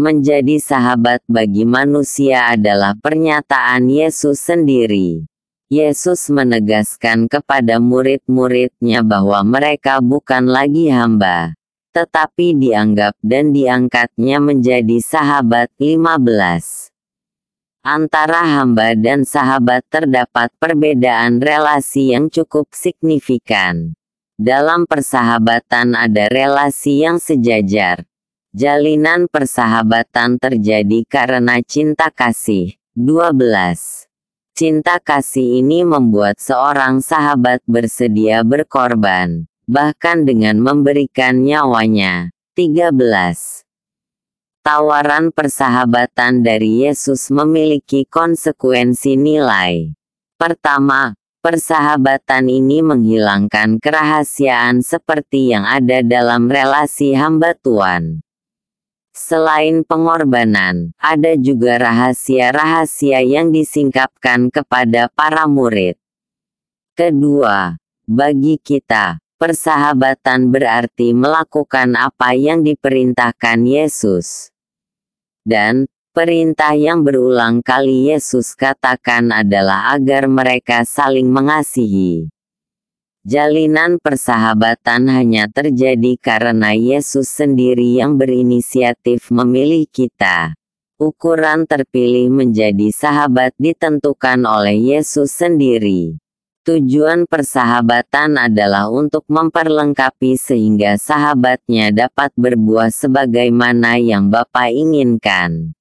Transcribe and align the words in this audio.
Menjadi 0.00 0.58
sahabat 0.58 1.22
bagi 1.30 1.62
manusia 1.62 2.50
adalah 2.50 2.98
pernyataan 2.98 3.86
Yesus 3.86 4.42
sendiri. 4.42 5.22
Yesus 5.70 6.30
menegaskan 6.30 7.30
kepada 7.30 7.78
murid-muridnya 7.78 9.06
bahwa 9.06 9.42
mereka 9.46 9.98
bukan 10.02 10.46
lagi 10.46 10.90
hamba, 10.90 11.54
tetapi 11.96 12.52
dianggap 12.52 13.16
dan 13.24 13.56
diangkatnya 13.56 14.36
menjadi 14.36 15.00
sahabat 15.00 15.72
15. 15.80 16.92
Antara 17.80 18.44
hamba 18.44 18.92
dan 18.92 19.24
sahabat 19.24 19.80
terdapat 19.88 20.52
perbedaan 20.60 21.40
relasi 21.40 22.12
yang 22.12 22.28
cukup 22.28 22.68
signifikan. 22.76 23.96
Dalam 24.36 24.84
persahabatan 24.84 25.96
ada 25.96 26.28
relasi 26.28 27.00
yang 27.00 27.16
sejajar. 27.16 28.04
Jalinan 28.52 29.32
persahabatan 29.32 30.36
terjadi 30.36 31.00
karena 31.08 31.64
cinta 31.64 32.12
kasih. 32.12 32.76
12. 32.92 33.40
Cinta 34.52 35.00
kasih 35.00 35.64
ini 35.64 35.84
membuat 35.84 36.40
seorang 36.40 37.00
sahabat 37.00 37.64
bersedia 37.64 38.40
berkorban, 38.44 39.48
bahkan 39.66 40.22
dengan 40.22 40.62
memberikan 40.62 41.42
nyawanya. 41.42 42.30
13. 42.54 43.66
Tawaran 44.62 45.30
persahabatan 45.30 46.42
dari 46.42 46.86
Yesus 46.86 47.30
memiliki 47.30 48.06
konsekuensi 48.06 49.14
nilai. 49.14 49.94
Pertama, 50.34 51.14
persahabatan 51.42 52.50
ini 52.50 52.82
menghilangkan 52.82 53.78
kerahasiaan 53.78 54.82
seperti 54.82 55.54
yang 55.54 55.62
ada 55.62 56.02
dalam 56.02 56.50
relasi 56.50 57.14
hamba 57.14 57.54
Tuhan. 57.54 58.26
Selain 59.14 59.86
pengorbanan, 59.86 60.92
ada 60.98 61.32
juga 61.40 61.78
rahasia-rahasia 61.80 63.22
yang 63.24 63.48
disingkapkan 63.48 64.52
kepada 64.52 65.08
para 65.14 65.48
murid. 65.48 65.96
Kedua, 66.98 67.80
bagi 68.04 68.60
kita, 68.60 69.22
persahabatan 69.36 70.48
berarti 70.48 71.12
melakukan 71.12 71.96
apa 71.96 72.32
yang 72.32 72.64
diperintahkan 72.64 73.62
Yesus. 73.64 74.48
Dan, 75.44 75.86
perintah 76.16 76.72
yang 76.72 77.04
berulang 77.04 77.60
kali 77.60 78.10
Yesus 78.10 78.56
katakan 78.56 79.30
adalah 79.30 79.94
agar 79.94 80.26
mereka 80.26 80.82
saling 80.82 81.28
mengasihi. 81.28 82.32
Jalinan 83.26 83.98
persahabatan 83.98 85.10
hanya 85.10 85.50
terjadi 85.50 86.14
karena 86.16 86.78
Yesus 86.78 87.26
sendiri 87.26 87.98
yang 87.98 88.14
berinisiatif 88.16 89.34
memilih 89.34 89.84
kita. 89.90 90.54
Ukuran 90.96 91.68
terpilih 91.68 92.32
menjadi 92.32 92.88
sahabat 92.88 93.52
ditentukan 93.60 94.46
oleh 94.48 94.96
Yesus 94.96 95.28
sendiri. 95.28 96.16
Tujuan 96.66 97.30
persahabatan 97.30 98.42
adalah 98.42 98.90
untuk 98.90 99.22
memperlengkapi 99.30 100.34
sehingga 100.34 100.98
sahabatnya 100.98 101.94
dapat 101.94 102.34
berbuah 102.34 102.90
sebagaimana 102.90 104.02
yang 104.02 104.26
Bapa 104.26 104.66
inginkan. 104.74 105.78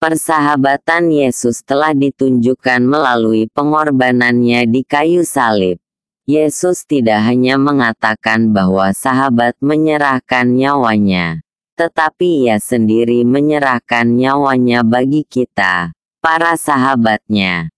Persahabatan 0.00 1.12
Yesus 1.12 1.60
telah 1.60 1.92
ditunjukkan 1.92 2.80
melalui 2.80 3.52
pengorbanannya 3.52 4.64
di 4.72 4.80
kayu 4.88 5.20
salib. 5.20 5.76
Yesus 6.24 6.88
tidak 6.88 7.20
hanya 7.20 7.60
mengatakan 7.60 8.56
bahwa 8.56 8.96
sahabat 8.96 9.52
menyerahkan 9.60 10.48
nyawanya, 10.48 11.44
tetapi 11.76 12.48
ia 12.48 12.56
sendiri 12.56 13.20
menyerahkan 13.28 14.08
nyawanya 14.08 14.80
bagi 14.80 15.28
kita, 15.28 15.92
para 16.24 16.56
sahabatnya. 16.56 17.68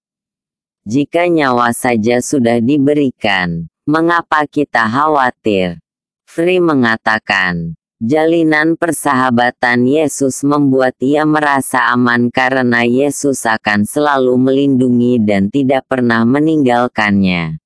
Jika 0.83 1.31
nyawa 1.31 1.71
saja 1.71 2.19
sudah 2.19 2.59
diberikan, 2.59 3.71
mengapa 3.87 4.43
kita 4.51 4.83
khawatir? 4.91 5.79
Free 6.27 6.59
mengatakan, 6.59 7.79
jalinan 8.03 8.75
persahabatan 8.75 9.87
Yesus 9.87 10.43
membuat 10.43 10.99
ia 10.99 11.23
merasa 11.23 11.87
aman 11.95 12.35
karena 12.35 12.83
Yesus 12.83 13.47
akan 13.47 13.87
selalu 13.87 14.35
melindungi 14.35 15.23
dan 15.23 15.55
tidak 15.55 15.87
pernah 15.87 16.27
meninggalkannya. 16.27 17.63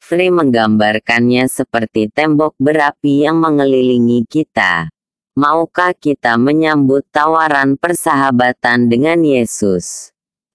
Free 0.00 0.32
menggambarkannya 0.32 1.52
seperti 1.52 2.08
tembok 2.08 2.56
berapi 2.56 3.28
yang 3.28 3.44
mengelilingi 3.44 4.24
kita. 4.24 4.88
Maukah 5.36 5.92
kita 5.92 6.40
menyambut 6.40 7.04
tawaran 7.12 7.76
persahabatan 7.76 8.88
dengan 8.88 9.20
Yesus? 9.20 10.11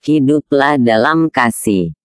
Hiduplah 0.07 0.79
dalam 0.79 1.27
kasih. 1.27 1.96